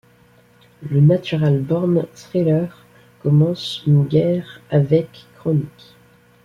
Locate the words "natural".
0.99-1.59